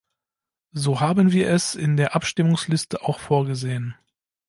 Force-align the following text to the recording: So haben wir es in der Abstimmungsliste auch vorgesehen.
So 0.71 0.99
haben 0.99 1.31
wir 1.31 1.47
es 1.51 1.75
in 1.75 1.95
der 1.95 2.15
Abstimmungsliste 2.15 3.03
auch 3.03 3.19
vorgesehen. 3.19 3.93